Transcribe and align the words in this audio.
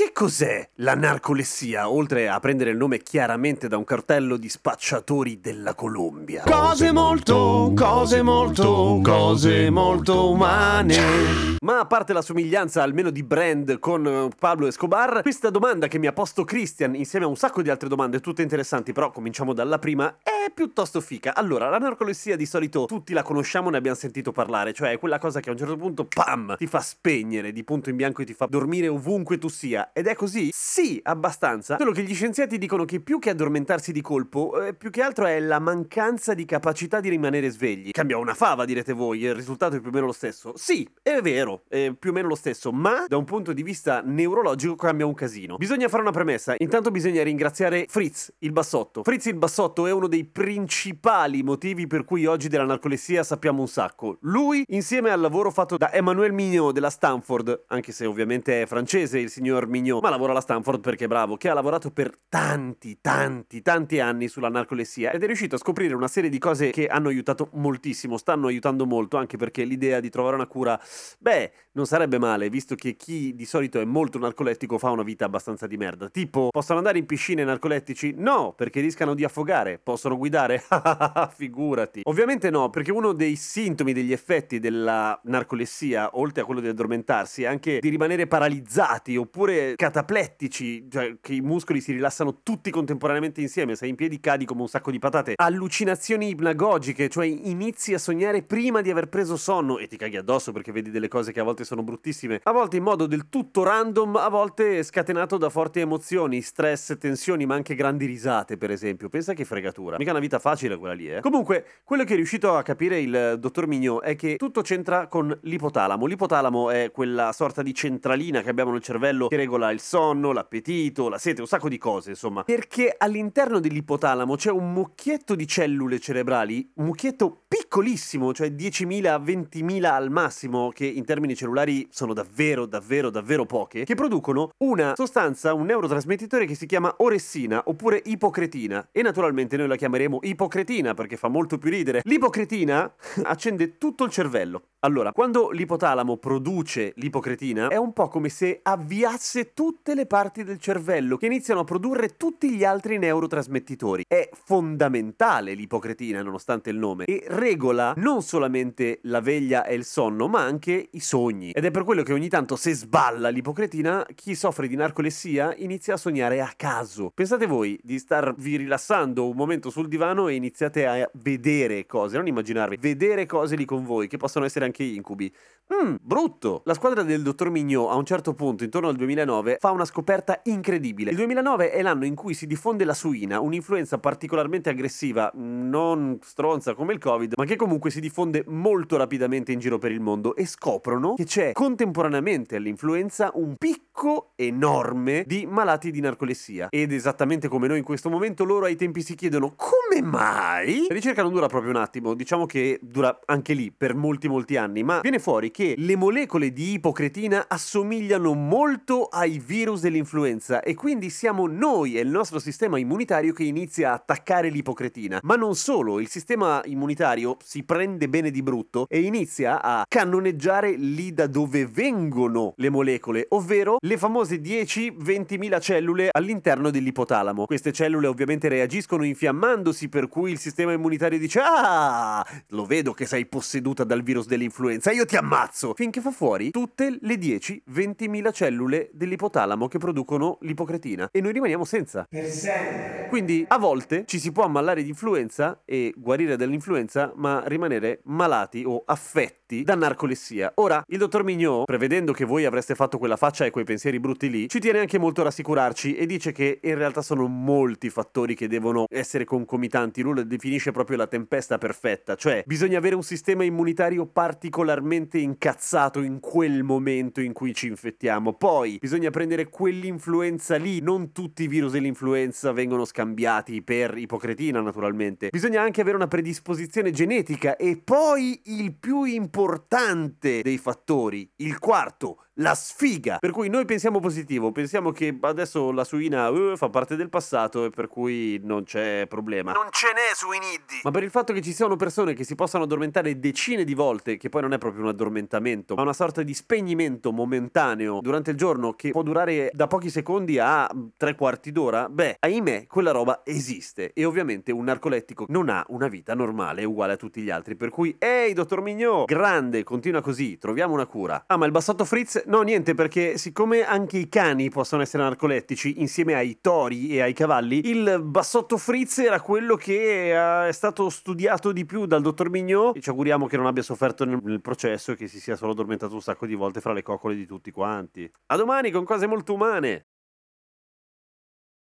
Che 0.00 0.12
cos'è 0.14 0.66
la 0.76 0.94
narcolessia, 0.94 1.90
oltre 1.90 2.26
a 2.26 2.40
prendere 2.40 2.70
il 2.70 2.78
nome 2.78 3.02
chiaramente 3.02 3.68
da 3.68 3.76
un 3.76 3.84
cartello 3.84 4.38
di 4.38 4.48
spacciatori 4.48 5.42
della 5.42 5.74
Colombia? 5.74 6.44
Cose 6.46 6.90
molto, 6.90 7.70
cose 7.76 8.22
molto, 8.22 9.00
cose 9.02 9.68
molto 9.68 10.30
umane. 10.30 11.58
Ma 11.60 11.80
a 11.80 11.84
parte 11.84 12.14
la 12.14 12.22
somiglianza 12.22 12.82
almeno 12.82 13.10
di 13.10 13.22
brand 13.22 13.78
con 13.78 14.06
eh, 14.06 14.30
Pablo 14.38 14.68
Escobar, 14.68 15.20
questa 15.20 15.50
domanda 15.50 15.86
che 15.86 15.98
mi 15.98 16.06
ha 16.06 16.14
posto 16.14 16.44
Christian 16.44 16.94
insieme 16.94 17.26
a 17.26 17.28
un 17.28 17.36
sacco 17.36 17.60
di 17.60 17.68
altre 17.68 17.90
domande 17.90 18.20
tutte 18.20 18.40
interessanti, 18.40 18.92
però 18.92 19.10
cominciamo 19.10 19.52
dalla 19.52 19.78
prima, 19.78 20.16
è 20.22 20.50
piuttosto 20.54 21.02
fica. 21.02 21.34
Allora, 21.34 21.68
la 21.68 21.76
narcolessia 21.76 22.36
di 22.36 22.46
solito 22.46 22.86
tutti 22.86 23.12
la 23.12 23.22
conosciamo, 23.22 23.68
ne 23.68 23.76
abbiamo 23.76 23.98
sentito 23.98 24.32
parlare, 24.32 24.72
cioè 24.72 24.92
è 24.92 24.98
quella 24.98 25.18
cosa 25.18 25.40
che 25.40 25.50
a 25.50 25.52
un 25.52 25.58
certo 25.58 25.76
punto, 25.76 26.06
pam, 26.06 26.56
ti 26.56 26.66
fa 26.66 26.80
spegnere 26.80 27.52
di 27.52 27.62
punto 27.64 27.90
in 27.90 27.96
bianco 27.96 28.22
e 28.22 28.24
ti 28.24 28.32
fa 28.32 28.46
dormire 28.46 28.88
ovunque 28.88 29.36
tu 29.36 29.48
sia. 29.48 29.89
Ed 29.92 30.06
è 30.06 30.14
così? 30.14 30.50
Sì, 30.52 31.00
abbastanza. 31.02 31.76
Solo 31.78 31.92
che 31.92 32.02
gli 32.02 32.14
scienziati 32.14 32.58
dicono 32.58 32.84
che 32.84 33.00
più 33.00 33.18
che 33.18 33.30
addormentarsi 33.30 33.92
di 33.92 34.00
colpo, 34.00 34.62
eh, 34.62 34.74
più 34.74 34.90
che 34.90 35.02
altro 35.02 35.26
è 35.26 35.38
la 35.40 35.58
mancanza 35.58 36.34
di 36.34 36.44
capacità 36.44 37.00
di 37.00 37.08
rimanere 37.08 37.50
svegli. 37.50 37.90
Cambia 37.90 38.18
una 38.18 38.34
fava, 38.34 38.64
direte 38.64 38.92
voi, 38.92 39.20
il 39.20 39.34
risultato 39.34 39.76
è 39.76 39.80
più 39.80 39.88
o 39.88 39.92
meno 39.92 40.06
lo 40.06 40.12
stesso. 40.12 40.52
Sì, 40.56 40.88
è 41.02 41.20
vero, 41.20 41.62
è 41.68 41.92
più 41.98 42.10
o 42.10 42.12
meno 42.12 42.28
lo 42.28 42.34
stesso, 42.34 42.72
ma 42.72 43.04
da 43.08 43.16
un 43.16 43.24
punto 43.24 43.52
di 43.52 43.62
vista 43.62 44.02
neurologico 44.04 44.74
cambia 44.74 45.06
un 45.06 45.14
casino. 45.14 45.56
Bisogna 45.56 45.88
fare 45.88 46.02
una 46.02 46.12
premessa, 46.12 46.54
intanto 46.58 46.90
bisogna 46.90 47.22
ringraziare 47.22 47.86
Fritz, 47.88 48.32
il 48.38 48.52
bassotto. 48.52 49.02
Fritz 49.02 49.26
il 49.26 49.36
bassotto 49.36 49.86
è 49.86 49.92
uno 49.92 50.06
dei 50.06 50.24
principali 50.24 51.42
motivi 51.42 51.86
per 51.86 52.04
cui 52.04 52.26
oggi 52.26 52.48
della 52.48 52.64
narcolessia 52.64 53.22
sappiamo 53.22 53.60
un 53.60 53.68
sacco. 53.68 54.18
Lui, 54.22 54.64
insieme 54.68 55.10
al 55.10 55.20
lavoro 55.20 55.50
fatto 55.50 55.76
da 55.76 55.92
Emmanuel 55.92 56.32
Mignot 56.32 56.72
della 56.72 56.90
Stanford, 56.90 57.64
anche 57.68 57.92
se 57.92 58.06
ovviamente 58.06 58.62
è 58.62 58.66
francese 58.66 59.18
il 59.18 59.30
signor 59.30 59.66
Mignot, 59.66 59.78
ma 59.80 60.10
lavora 60.10 60.32
alla 60.32 60.40
Stanford 60.40 60.80
perché 60.80 61.04
è 61.04 61.08
bravo, 61.08 61.36
che 61.36 61.48
ha 61.48 61.54
lavorato 61.54 61.90
per 61.90 62.16
tanti, 62.28 62.98
tanti, 63.00 63.62
tanti 63.62 64.00
anni 64.00 64.28
sulla 64.28 64.48
narcolessia 64.48 65.12
ed 65.12 65.22
è 65.22 65.26
riuscito 65.26 65.54
a 65.54 65.58
scoprire 65.58 65.94
una 65.94 66.08
serie 66.08 66.30
di 66.30 66.38
cose 66.38 66.70
che 66.70 66.86
hanno 66.86 67.08
aiutato 67.08 67.48
moltissimo, 67.54 68.16
stanno 68.16 68.48
aiutando 68.48 68.86
molto, 68.86 69.16
anche 69.16 69.36
perché 69.36 69.64
l'idea 69.64 70.00
di 70.00 70.10
trovare 70.10 70.36
una 70.36 70.46
cura, 70.46 70.80
beh, 71.18 71.52
non 71.72 71.86
sarebbe 71.86 72.18
male, 72.18 72.50
visto 72.50 72.74
che 72.74 72.96
chi 72.96 73.34
di 73.34 73.44
solito 73.44 73.80
è 73.80 73.84
molto 73.84 74.18
narcolettico 74.18 74.78
fa 74.78 74.90
una 74.90 75.02
vita 75.02 75.24
abbastanza 75.24 75.66
di 75.66 75.76
merda. 75.76 76.08
Tipo, 76.08 76.48
possono 76.50 76.78
andare 76.78 76.98
in 76.98 77.06
piscine 77.06 77.44
narcoletici? 77.44 78.14
No, 78.16 78.52
perché 78.56 78.80
rischiano 78.80 79.14
di 79.14 79.24
affogare. 79.24 79.78
Possono 79.78 80.16
guidare? 80.16 80.62
Figurati. 81.34 82.00
Ovviamente 82.04 82.50
no, 82.50 82.70
perché 82.70 82.90
uno 82.90 83.12
dei 83.12 83.36
sintomi, 83.36 83.92
degli 83.92 84.12
effetti 84.12 84.58
della 84.58 85.18
narcolessia, 85.24 86.10
oltre 86.18 86.42
a 86.42 86.44
quello 86.44 86.60
di 86.60 86.68
addormentarsi, 86.68 87.44
è 87.44 87.46
anche 87.46 87.78
di 87.80 87.88
rimanere 87.88 88.26
paralizzati 88.26 89.16
oppure 89.16 89.59
cataplettici, 89.76 90.88
cioè 90.90 91.16
che 91.20 91.34
i 91.34 91.40
muscoli 91.40 91.80
si 91.80 91.92
rilassano 91.92 92.40
tutti 92.42 92.70
contemporaneamente 92.70 93.40
insieme, 93.40 93.76
sei 93.76 93.90
in 93.90 93.96
piedi 93.96 94.20
cadi 94.20 94.44
come 94.44 94.62
un 94.62 94.68
sacco 94.68 94.90
di 94.90 94.98
patate. 94.98 95.34
Allucinazioni 95.36 96.28
ipnagogiche, 96.30 97.08
cioè 97.08 97.26
inizi 97.26 97.94
a 97.94 97.98
sognare 97.98 98.42
prima 98.42 98.80
di 98.80 98.90
aver 98.90 99.08
preso 99.08 99.36
sonno 99.36 99.78
e 99.78 99.86
ti 99.86 99.96
caghi 99.96 100.16
addosso 100.16 100.52
perché 100.52 100.72
vedi 100.72 100.90
delle 100.90 101.08
cose 101.08 101.32
che 101.32 101.40
a 101.40 101.44
volte 101.44 101.64
sono 101.64 101.82
bruttissime, 101.82 102.40
a 102.42 102.52
volte 102.52 102.76
in 102.76 102.82
modo 102.82 103.06
del 103.06 103.28
tutto 103.28 103.62
random, 103.62 104.16
a 104.16 104.28
volte 104.28 104.82
scatenato 104.82 105.36
da 105.36 105.48
forti 105.50 105.80
emozioni, 105.80 106.40
stress, 106.40 106.96
tensioni, 106.98 107.46
ma 107.46 107.54
anche 107.54 107.74
grandi 107.74 108.06
risate, 108.06 108.56
per 108.56 108.70
esempio. 108.70 109.08
Pensa 109.08 109.34
che 109.34 109.44
fregatura. 109.44 109.96
Mica 109.98 110.10
una 110.10 110.20
vita 110.20 110.38
facile 110.38 110.76
quella 110.76 110.94
lì, 110.94 111.10
eh. 111.10 111.20
Comunque, 111.20 111.64
quello 111.84 112.04
che 112.04 112.12
è 112.12 112.16
riuscito 112.16 112.54
a 112.54 112.62
capire 112.62 113.00
il 113.00 113.36
dottor 113.38 113.66
Mignot 113.66 114.02
è 114.02 114.16
che 114.16 114.36
tutto 114.36 114.62
c'entra 114.62 115.06
con 115.06 115.36
l'ipotalamo. 115.42 116.06
L'ipotalamo 116.06 116.70
è 116.70 116.90
quella 116.92 117.32
sorta 117.32 117.62
di 117.62 117.74
centralina 117.74 118.42
che 118.42 118.50
abbiamo 118.50 118.70
nel 118.72 118.82
cervello 118.82 119.28
che 119.28 119.36
regola 119.36 119.49
il 119.70 119.80
sonno, 119.80 120.32
l'appetito, 120.32 121.08
la 121.08 121.18
sete, 121.18 121.40
un 121.40 121.46
sacco 121.46 121.68
di 121.68 121.78
cose, 121.78 122.10
insomma. 122.10 122.44
Perché 122.44 122.94
all'interno 122.96 123.60
dell'ipotalamo 123.60 124.36
c'è 124.36 124.50
un 124.50 124.72
mucchietto 124.72 125.34
di 125.34 125.46
cellule 125.46 125.98
cerebrali, 125.98 126.70
un 126.74 126.86
mucchietto 126.86 127.42
piccolissimo, 127.70 128.34
cioè 128.34 128.48
10.000, 128.48 129.22
20.000 129.22 129.84
al 129.84 130.10
massimo, 130.10 130.70
che 130.70 130.86
in 130.86 131.04
termini 131.04 131.36
cellulari 131.36 131.86
sono 131.88 132.12
davvero, 132.12 132.66
davvero, 132.66 133.10
davvero 133.10 133.46
poche, 133.46 133.84
che 133.84 133.94
producono 133.94 134.50
una 134.64 134.94
sostanza, 134.96 135.54
un 135.54 135.66
neurotrasmettitore 135.66 136.46
che 136.46 136.56
si 136.56 136.66
chiama 136.66 136.92
oressina 136.98 137.62
oppure 137.66 138.02
ipocretina. 138.04 138.88
E 138.90 139.02
naturalmente 139.02 139.56
noi 139.56 139.68
la 139.68 139.76
chiameremo 139.76 140.18
ipocretina 140.22 140.94
perché 140.94 141.16
fa 141.16 141.28
molto 141.28 141.58
più 141.58 141.70
ridere. 141.70 142.00
L'ipocretina 142.06 142.92
accende 143.22 143.78
tutto 143.78 144.02
il 144.02 144.10
cervello. 144.10 144.62
Allora, 144.80 145.12
quando 145.12 145.50
l'ipotalamo 145.50 146.16
produce 146.16 146.92
l'ipocretina, 146.96 147.68
è 147.68 147.76
un 147.76 147.92
po' 147.92 148.08
come 148.08 148.30
se 148.30 148.60
avviasse 148.64 149.52
tutte 149.52 149.94
le 149.94 150.06
parti 150.06 150.42
del 150.42 150.58
cervello 150.58 151.16
che 151.16 151.26
iniziano 151.26 151.60
a 151.60 151.64
produrre 151.64 152.16
tutti 152.16 152.50
gli 152.50 152.64
altri 152.64 152.98
neurotrasmettitori. 152.98 154.06
È 154.08 154.28
fondamentale 154.32 155.54
l'ipocretina, 155.54 156.20
nonostante 156.22 156.70
il 156.70 156.78
nome, 156.78 157.04
e 157.04 157.22
regola 157.28 157.58
non 157.96 158.22
solamente 158.22 159.00
la 159.02 159.20
veglia 159.20 159.64
e 159.64 159.74
il 159.74 159.84
sonno, 159.84 160.28
ma 160.28 160.40
anche 160.40 160.88
i 160.92 161.00
sogni. 161.00 161.50
Ed 161.50 161.64
è 161.64 161.70
per 161.70 161.84
quello 161.84 162.02
che 162.02 162.12
ogni 162.12 162.28
tanto, 162.28 162.56
se 162.56 162.72
sballa 162.72 163.28
l'ipocretina, 163.28 164.06
chi 164.14 164.34
soffre 164.34 164.66
di 164.66 164.76
narcolessia 164.76 165.54
inizia 165.56 165.94
a 165.94 165.96
sognare 165.96 166.40
a 166.40 166.52
caso. 166.56 167.12
Pensate 167.14 167.46
voi 167.46 167.78
di 167.82 167.98
starvi 167.98 168.56
rilassando 168.56 169.28
un 169.28 169.36
momento 169.36 169.70
sul 169.70 169.88
divano 169.88 170.28
e 170.28 170.34
iniziate 170.34 170.86
a 170.86 171.10
vedere 171.14 171.86
cose, 171.86 172.16
non 172.16 172.26
immaginarvi, 172.26 172.76
vedere 172.78 173.26
cose 173.26 173.56
lì 173.56 173.64
con 173.64 173.84
voi, 173.84 174.08
che 174.08 174.16
possono 174.16 174.44
essere 174.44 174.64
anche 174.64 174.82
incubi. 174.82 175.32
Mmm, 175.72 175.96
brutto! 176.00 176.62
La 176.64 176.74
squadra 176.74 177.02
del 177.02 177.22
dottor 177.22 177.50
Mignot 177.50 177.90
a 177.90 177.94
un 177.94 178.04
certo 178.04 178.34
punto, 178.34 178.64
intorno 178.64 178.88
al 178.88 178.96
2009, 178.96 179.58
fa 179.60 179.70
una 179.70 179.84
scoperta 179.84 180.40
incredibile. 180.44 181.10
Il 181.10 181.16
2009 181.16 181.70
è 181.70 181.82
l'anno 181.82 182.04
in 182.04 182.14
cui 182.14 182.34
si 182.34 182.46
diffonde 182.46 182.84
la 182.84 182.94
suina, 182.94 183.40
un'influenza 183.40 183.98
particolarmente 183.98 184.70
aggressiva, 184.70 185.30
non 185.34 186.18
stronza 186.22 186.74
come 186.74 186.92
il 186.92 186.98
Covid, 186.98 187.34
ma 187.36 187.44
che 187.50 187.56
comunque 187.56 187.90
si 187.90 187.98
diffonde 188.00 188.44
molto 188.46 188.96
rapidamente 188.96 189.50
in 189.50 189.58
giro 189.58 189.78
per 189.78 189.90
il 189.90 189.98
mondo 189.98 190.36
e 190.36 190.46
scoprono 190.46 191.14
che 191.14 191.24
c'è 191.24 191.50
contemporaneamente 191.50 192.54
all'influenza 192.54 193.32
un 193.34 193.56
picco 193.56 194.30
enorme 194.36 195.24
di 195.26 195.46
malati 195.46 195.90
di 195.90 196.00
narcolessia. 196.00 196.68
Ed 196.70 196.92
esattamente 196.92 197.48
come 197.48 197.66
noi 197.66 197.78
in 197.78 197.84
questo 197.84 198.08
momento, 198.08 198.44
loro 198.44 198.66
ai 198.66 198.76
tempi 198.76 199.02
si 199.02 199.16
chiedono 199.16 199.54
come 199.56 200.00
mai? 200.00 200.86
La 200.86 200.94
ricerca 200.94 201.22
non 201.22 201.32
dura 201.32 201.48
proprio 201.48 201.72
un 201.72 201.78
attimo, 201.78 202.14
diciamo 202.14 202.46
che 202.46 202.78
dura 202.82 203.18
anche 203.26 203.52
lì 203.52 203.72
per 203.76 203.96
molti 203.96 204.28
molti 204.28 204.56
anni, 204.56 204.84
ma 204.84 205.00
viene 205.00 205.18
fuori 205.18 205.50
che 205.50 205.74
le 205.76 205.96
molecole 205.96 206.52
di 206.52 206.74
ipocretina 206.74 207.46
assomigliano 207.48 208.32
molto 208.34 209.06
ai 209.06 209.42
virus 209.44 209.80
dell'influenza 209.80 210.62
e 210.62 210.76
quindi 210.76 211.10
siamo 211.10 211.48
noi 211.48 211.96
e 211.96 212.00
il 212.00 212.10
nostro 212.10 212.38
sistema 212.38 212.78
immunitario 212.78 213.32
che 213.32 213.42
inizia 213.42 213.90
a 213.90 213.94
attaccare 213.94 214.50
l'ipocretina. 214.50 215.18
Ma 215.24 215.34
non 215.34 215.56
solo, 215.56 215.98
il 215.98 216.08
sistema 216.08 216.62
immunitario 216.66 217.38
si 217.42 217.62
prende 217.64 218.08
bene 218.08 218.30
di 218.30 218.42
brutto 218.42 218.86
e 218.88 219.00
inizia 219.00 219.62
a 219.62 219.84
cannoneggiare 219.88 220.72
lì 220.76 221.12
da 221.12 221.26
dove 221.26 221.66
vengono 221.66 222.54
le 222.56 222.70
molecole, 222.70 223.26
ovvero 223.30 223.76
le 223.80 223.96
famose 223.96 224.40
10-20 224.40 225.38
mila 225.38 225.58
cellule 225.58 226.08
all'interno 226.10 226.70
dell'ipotalamo. 226.70 227.46
Queste 227.46 227.72
cellule 227.72 228.06
ovviamente 228.06 228.48
reagiscono 228.48 229.04
infiammandosi 229.04 229.88
per 229.88 230.08
cui 230.08 230.30
il 230.32 230.38
sistema 230.38 230.72
immunitario 230.72 231.18
dice 231.18 231.40
ah, 231.42 232.26
lo 232.48 232.64
vedo 232.64 232.92
che 232.92 233.06
sei 233.06 233.26
posseduta 233.26 233.84
dal 233.84 234.02
virus 234.02 234.26
dell'influenza, 234.26 234.90
io 234.90 235.04
ti 235.04 235.16
ammazzo! 235.16 235.74
Finché 235.74 236.00
fa 236.00 236.10
fuori 236.10 236.50
tutte 236.50 236.98
le 237.00 237.14
10-20 237.14 238.08
mila 238.08 238.30
cellule 238.30 238.90
dell'ipotalamo 238.92 239.68
che 239.68 239.78
producono 239.78 240.38
l'ipocretina 240.42 241.08
e 241.10 241.20
noi 241.20 241.32
rimaniamo 241.32 241.64
senza. 241.64 242.06
Per 242.08 242.26
sempre. 242.26 243.06
Quindi 243.08 243.44
a 243.48 243.58
volte 243.58 244.04
ci 244.06 244.18
si 244.18 244.32
può 244.32 244.44
ammalare 244.44 244.82
di 244.82 244.88
influenza 244.88 245.62
e 245.64 245.92
guarire 245.96 246.36
dall'influenza, 246.36 247.12
ma 247.20 247.42
rimanere 247.44 248.00
malati 248.04 248.64
o 248.66 248.82
affetti 248.86 249.62
da 249.62 249.74
narcolessia. 249.74 250.52
Ora, 250.56 250.82
il 250.86 250.98
dottor 250.98 251.22
Mignot, 251.22 251.66
prevedendo 251.66 252.12
che 252.12 252.24
voi 252.24 252.44
avreste 252.46 252.74
fatto 252.74 252.98
quella 252.98 253.16
faccia 253.16 253.44
e 253.44 253.50
quei 253.50 253.64
pensieri 253.64 254.00
brutti 254.00 254.30
lì, 254.30 254.48
ci 254.48 254.58
tiene 254.58 254.78
anche 254.78 254.98
molto 254.98 255.20
a 255.20 255.24
rassicurarci 255.24 255.96
e 255.96 256.06
dice 256.06 256.32
che 256.32 256.60
in 256.62 256.74
realtà 256.76 257.02
sono 257.02 257.26
molti 257.26 257.90
fattori 257.90 258.34
che 258.34 258.48
devono 258.48 258.86
essere 258.88 259.24
concomitanti. 259.24 260.00
Lui 260.00 260.26
definisce 260.26 260.72
proprio 260.72 260.96
la 260.96 261.06
tempesta 261.06 261.58
perfetta, 261.58 262.14
cioè 262.14 262.42
bisogna 262.46 262.78
avere 262.78 262.94
un 262.94 263.02
sistema 263.02 263.44
immunitario 263.44 264.06
particolarmente 264.06 265.18
incazzato 265.18 266.00
in 266.00 266.20
quel 266.20 266.62
momento 266.62 267.20
in 267.20 267.32
cui 267.34 267.52
ci 267.52 267.66
infettiamo. 267.66 268.32
Poi 268.32 268.78
bisogna 268.80 269.10
prendere 269.10 269.48
quell'influenza 269.48 270.56
lì, 270.56 270.80
non 270.80 271.12
tutti 271.12 271.42
i 271.42 271.48
virus 271.48 271.72
dell'influenza 271.72 272.52
vengono 272.52 272.86
scambiati 272.86 273.62
per 273.62 273.98
ipocretina 273.98 274.60
naturalmente. 274.60 275.28
Bisogna 275.30 275.60
anche 275.60 275.82
avere 275.82 275.96
una 275.96 276.08
predisposizione 276.08 276.90
genetica 276.90 277.08
e 277.56 277.76
poi 277.76 278.40
il 278.44 278.72
più 278.76 279.02
importante 279.02 280.42
dei 280.42 280.58
fattori, 280.58 281.28
il 281.36 281.58
quarto, 281.58 282.26
la 282.40 282.54
sfiga. 282.54 283.18
Per 283.18 283.30
cui 283.30 283.48
noi 283.48 283.64
pensiamo 283.64 284.00
positivo, 284.00 284.50
pensiamo 284.50 284.92
che 284.92 285.16
adesso 285.20 285.70
la 285.72 285.84
suina 285.84 286.28
uh, 286.30 286.56
fa 286.56 286.68
parte 286.68 286.96
del 286.96 287.08
passato 287.08 287.66
e 287.66 287.70
per 287.70 287.88
cui 287.88 288.40
non 288.42 288.64
c'è 288.64 289.06
problema. 289.08 289.52
Non 289.52 289.68
ce 289.70 289.88
n'è 289.92 290.14
suiniddi. 290.14 290.80
Ma 290.82 290.90
per 290.90 291.02
il 291.02 291.10
fatto 291.10 291.32
che 291.32 291.42
ci 291.42 291.52
siano 291.52 291.76
persone 291.76 292.14
che 292.14 292.24
si 292.24 292.34
possano 292.34 292.64
addormentare 292.64 293.18
decine 293.18 293.64
di 293.64 293.74
volte, 293.74 294.16
che 294.16 294.28
poi 294.28 294.42
non 294.42 294.52
è 294.52 294.58
proprio 294.58 294.82
un 294.82 294.88
addormentamento, 294.88 295.74
ma 295.74 295.82
una 295.82 295.92
sorta 295.92 296.22
di 296.22 296.34
spegnimento 296.34 297.12
momentaneo 297.12 298.00
durante 298.00 298.30
il 298.30 298.36
giorno 298.36 298.72
che 298.72 298.90
può 298.90 299.02
durare 299.02 299.50
da 299.52 299.66
pochi 299.66 299.90
secondi 299.90 300.38
a 300.38 300.68
tre 300.96 301.14
quarti 301.14 301.52
d'ora, 301.52 301.88
beh, 301.88 302.16
ahimè, 302.20 302.66
quella 302.66 302.90
roba 302.90 303.20
esiste. 303.24 303.92
E 303.92 304.04
ovviamente 304.04 304.50
un 304.50 304.64
narcolettico 304.64 305.26
non 305.28 305.50
ha 305.50 305.64
una 305.68 305.88
vita 305.88 306.14
normale 306.14 306.64
uguale 306.64 306.94
a 306.94 306.96
tutti 306.96 307.20
gli 307.20 307.30
altri. 307.30 307.54
Per 307.54 307.68
cui, 307.68 307.96
ehi, 307.98 308.32
dottor 308.32 308.62
Mignot, 308.62 309.06
grande, 309.06 309.62
continua 309.62 310.00
così, 310.00 310.38
troviamo 310.38 310.72
una 310.72 310.86
cura. 310.86 311.24
Ah, 311.26 311.36
ma 311.36 311.44
il 311.44 311.52
bassotto 311.52 311.84
Fritz 311.84 312.28
No, 312.30 312.42
niente, 312.42 312.74
perché 312.74 313.18
siccome 313.18 313.64
anche 313.64 313.98
i 313.98 314.08
cani 314.08 314.50
possono 314.50 314.82
essere 314.82 315.02
narcolettici 315.02 315.80
insieme 315.80 316.14
ai 316.14 316.38
tori 316.40 316.90
e 316.90 317.00
ai 317.00 317.12
cavalli, 317.12 317.68
il 317.68 318.00
bassotto 318.04 318.56
Fritz 318.56 318.98
era 318.98 319.20
quello 319.20 319.56
che 319.56 320.44
eh, 320.44 320.48
è 320.48 320.52
stato 320.52 320.88
studiato 320.90 321.50
di 321.50 321.64
più 321.64 321.86
dal 321.86 322.00
dottor 322.00 322.30
Mignot 322.30 322.76
e 322.76 322.80
ci 322.80 322.88
auguriamo 322.88 323.26
che 323.26 323.36
non 323.36 323.46
abbia 323.46 323.64
sofferto 323.64 324.04
nel, 324.04 324.40
processo 324.40 324.92
e 324.92 324.96
che 324.96 325.08
si 325.08 325.18
sia 325.18 325.34
solo 325.34 325.50
addormentato 325.50 325.92
un 325.92 326.02
sacco 326.02 326.24
di 326.24 326.36
volte 326.36 326.60
fra 326.60 326.72
le 326.72 326.82
coccole 326.82 327.16
di 327.16 327.26
tutti 327.26 327.50
quanti. 327.50 328.08
A 328.26 328.36
domani 328.36 328.70
con 328.70 328.84
cose 328.84 329.08
molto 329.08 329.34
umane. 329.34 329.86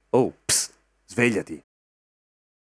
Oh, 0.10 0.34
psst, 0.44 0.74
svegliati. 1.06 1.64